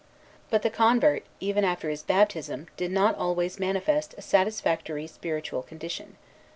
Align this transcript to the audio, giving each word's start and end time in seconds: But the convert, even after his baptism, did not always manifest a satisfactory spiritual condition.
But 0.49 0.63
the 0.63 0.71
convert, 0.71 1.25
even 1.39 1.63
after 1.63 1.87
his 1.91 2.01
baptism, 2.01 2.69
did 2.75 2.89
not 2.91 3.15
always 3.19 3.59
manifest 3.59 4.15
a 4.17 4.23
satisfactory 4.23 5.05
spiritual 5.05 5.61
condition. 5.61 6.17